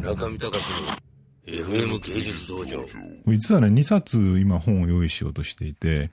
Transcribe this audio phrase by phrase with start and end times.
[0.00, 1.09] 中見隆の
[1.46, 2.84] FM 芸術道場。
[3.26, 6.10] 実はね、2冊今本を用意しようとしていて、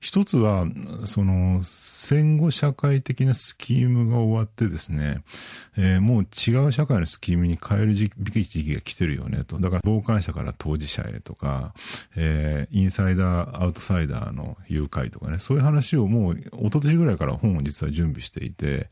[0.00, 0.66] 一つは、
[1.04, 5.22] その、戦後社会的なスキームが終わってですね、
[5.76, 9.60] えー、もう違う社会のスキームに変える時期が来てるよねと。
[9.60, 11.74] だから傍観者から当事者へとか、
[12.16, 18.88] えー、インサイダー、アウトサイダーの誘拐とかね、そういう話をもう一昨年ぐらいから本を実は準備していて、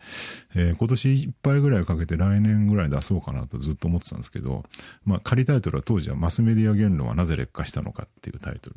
[0.55, 4.65] えー、今年いっぱいぐらいかけて来年ぐらい出そうかなとずっと思ってたんですけど、
[5.05, 8.77] まあ仮タイトルは当時はマスメディア言論はなぜ劣化したのかっていうタイトル。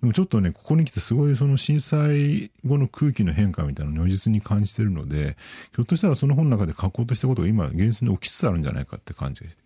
[0.00, 5.36] でもちょっとね、ここに来てすごいその震災後の空気の変化みたいなのを如実に感じてるので、
[5.74, 9.62] ひょっとしたらその本の中で書こうとしたことが今現実に起きつつあるんじゃないかって感じがして。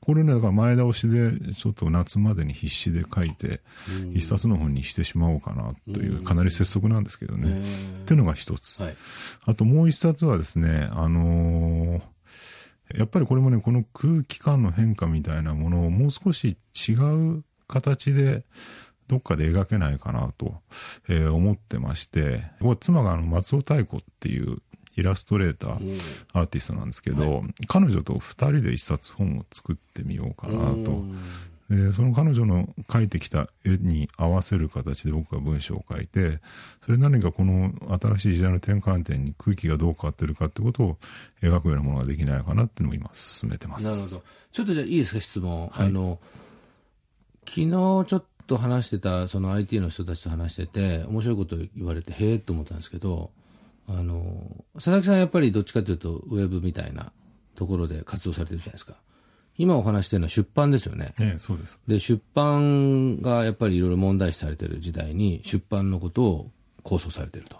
[0.00, 3.60] これね、だから前倒しで、ちょっと夏までに必死で書いて、
[4.14, 7.62] 一冊の本にしてしまおうかなという、かなり拙速なんですけどね。
[8.02, 8.78] っていうのが一つ。
[9.44, 12.02] あともう一冊はですね、あのー
[12.96, 16.56] やっぱりこれもね、この空気感の変化みたいなものをもう少し
[16.88, 18.44] 違う形で
[19.08, 20.54] どっかで描けないかなと、
[21.08, 22.44] えー、思ってまして、
[22.80, 24.58] 妻があの松尾太鼓っていう
[24.96, 26.00] イラストレーター、
[26.32, 31.02] アーティストなんですけど、はい、彼女と二人で一冊本を作ってみようかなと。
[31.70, 36.40] で、その彼女の描いてきた絵に合わせる形で僕が文章を書いて、
[36.84, 40.98] それ何かこの新しい時代の転換点に空気がどう変わってるかってことを
[41.40, 43.86] 描くようなものができないかなっていうのを今進めてます。
[43.86, 44.22] なるほど。
[44.50, 45.68] ちょっとじゃあいいですか、質問。
[45.68, 46.18] はい、あの、
[47.46, 53.30] 昨日ちょっと話してた、その IT の人たちと話してて、面白いこと言われて、へえと思ったんですけど、
[53.86, 57.12] あの、佐々木さんやっぱりどっちかというと、ウェブみたいな
[57.54, 58.96] ところで活動されてるじゃないですか。
[59.60, 61.12] 今お話してるのは出版ですよね。
[61.20, 61.78] ええ、そうです。
[61.86, 66.50] で、出版がやっぱりいろいろ問題視されてる時代に、出版のことを
[66.82, 67.56] 構想されてると。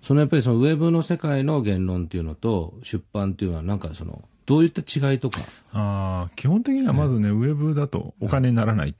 [0.00, 5.40] そのやっぱりそのウェブの世界の言論っていうのと、出版っていうのはなんかその、どういった違いとか？
[5.72, 8.94] ああ、基本的にはまずね、ウェブだとお金にならないっ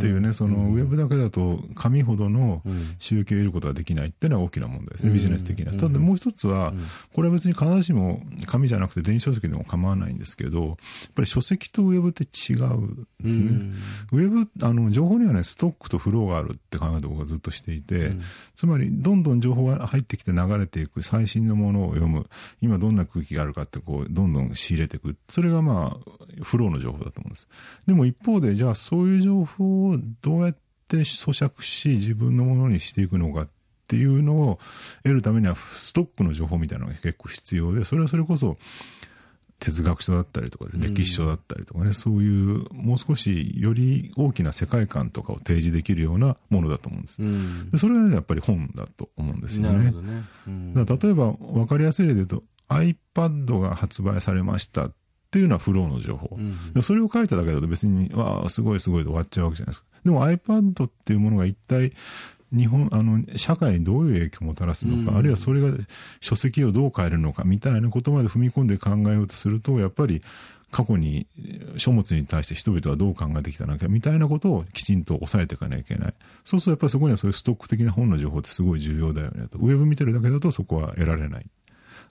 [0.00, 2.62] ていうね、そのウェブだけだと紙ほどの
[2.98, 5.72] 収益を得ることができないっていうのは大きな問題ですね、ビジネス的には。
[5.74, 6.72] ただもう一つは、
[7.12, 10.76] これは別に必ずしも紙じゃなくて電子書籍でも構わないんですけど、やっ
[11.14, 13.72] ぱり書籍とウェブって違うんですね。
[14.12, 18.12] ウェブ、あの、情報にはね、ストックとフローがあるって考えて僕はずっとしていて、
[18.56, 22.28] つまり、どんどん情報が入ってきて流れていく最新のものを読む、
[22.60, 25.16] 今どんな空気があるかってこう、どんどん仕入れていく。
[25.28, 27.48] それがまあ、フローの情報だと思うんです。
[27.86, 30.56] でも一方で、じゃあそういう情報をどうやっ
[30.88, 33.48] て咀嚼し、自分のものにしていくのかっ
[33.86, 34.58] ていうのを
[35.02, 38.56] 得るためには、ストックの情報みたいなのが結構必要で、それはそれこそ、
[39.60, 47.22] 哲学書だったりとか、歴史書だったりとかね、そういうもう少しより大きな世界観とかを提示できるようなものだと思うんです。
[47.22, 49.90] うん、でそれがね、やっぱり本だと思うんですよね。
[49.90, 54.92] ねうん、だ例えば分かりやすい例で言うと iPad が発売されましたっ
[55.30, 56.36] ていうのはフローの情報。
[56.36, 59.88] うん、それを書いただけだと別に、わあ、すごいすごいで終わっちゃうわけじゃないですか。
[60.04, 61.92] でも iPad っていうものが一体、
[62.52, 65.76] 日本、あの、社会にどういう影響をもたらすのか、うん、あるいはそれが
[66.20, 70.22] 書籍をどう変えるのか、みたいなことまで踏み込んで考えようとすると、やっぱり、
[70.70, 71.26] 過去に
[71.76, 76.14] 書物に対して人々はどう考えてきたのかみたいなことをきちんと抑えていかなきゃいけない。
[76.44, 79.58] そうするとやっぱりそこにはそういうストック的な本の情報ってすごい重要だよねと。
[79.58, 81.46] ウェブ見てるだけだとそこは得られない。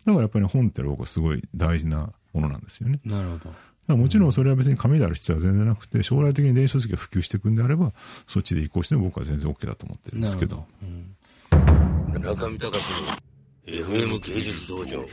[0.05, 2.99] だからやっぱり本って僕はすごい大事なものなんですよね。
[3.05, 3.53] なるほど。
[3.95, 7.91] もちろんそれは別に紙である必要は全然なくて、将来的に電子書籍が普及していくんであれば、
[8.27, 10.57] そっちで移行しても僕は全然 OK だと思ってるんですけど。
[10.57, 10.85] どう
[12.19, 13.17] ん、中見隆の
[13.65, 15.05] FM 芸術道場。